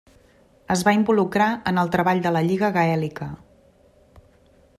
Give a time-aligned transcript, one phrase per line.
[0.75, 3.29] Es va involucrar en el treball de la Lliga Gaèlica.